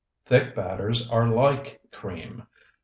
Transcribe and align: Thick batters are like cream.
Thick 0.25 0.55
batters 0.55 1.07
are 1.11 1.27
like 1.27 1.79
cream. 1.91 2.47